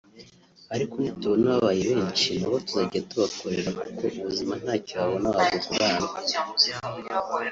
[0.75, 6.07] ariko nitubona babaye benshi nabo tuzajya tubakorera kuko ubuzima ntacyo wabona wabugurana